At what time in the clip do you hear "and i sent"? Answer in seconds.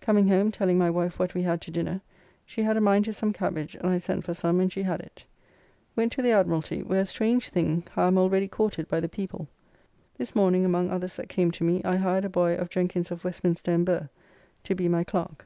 3.74-4.24